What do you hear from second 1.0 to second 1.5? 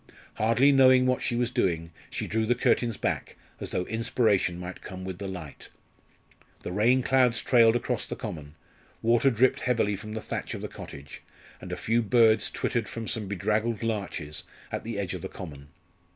what she